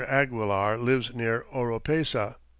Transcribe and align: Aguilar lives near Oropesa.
Aguilar 0.09 0.79
lives 0.79 1.13
near 1.13 1.45
Oropesa. 1.53 2.37